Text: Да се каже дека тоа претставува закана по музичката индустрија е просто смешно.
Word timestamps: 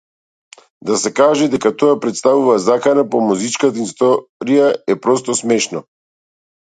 Да 0.89 0.95
се 1.01 1.09
каже 1.17 1.49
дека 1.55 1.71
тоа 1.81 1.97
претставува 2.05 2.55
закана 2.63 3.03
по 3.15 3.21
музичката 3.25 3.83
индустрија 3.83 4.71
е 4.95 4.97
просто 5.05 5.37
смешно. 5.41 5.83